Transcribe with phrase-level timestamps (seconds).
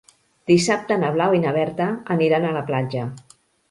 [0.51, 3.09] Dissabte na Blau i na Berta aniran a la platja.